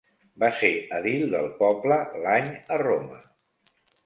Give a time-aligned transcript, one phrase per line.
[0.43, 0.69] Va ser
[0.99, 3.21] edil del poble l'any a Roma.